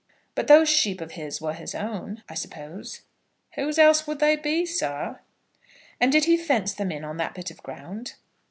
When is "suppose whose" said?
2.33-3.77